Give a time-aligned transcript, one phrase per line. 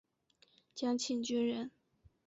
[0.73, 1.69] 蒋庆均人。